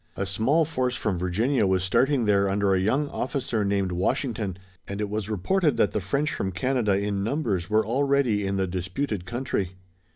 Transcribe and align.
A 0.17 0.25
small 0.25 0.65
force 0.65 0.95
from 0.95 1.19
Virginia 1.19 1.67
was 1.67 1.83
starting 1.83 2.25
there 2.25 2.49
under 2.49 2.73
a 2.73 2.79
young 2.79 3.07
officer 3.09 3.63
named 3.63 3.91
Washington, 3.91 4.57
and 4.87 4.99
it 4.99 5.11
was 5.11 5.29
reported 5.29 5.77
that 5.77 5.91
the 5.91 6.01
French 6.01 6.33
from 6.33 6.51
Canada 6.51 6.93
in 6.97 7.23
numbers 7.23 7.69
were 7.69 7.85
already 7.85 8.47
in 8.47 8.55
the 8.55 8.65
disputed 8.65 9.27
country. 9.27 9.75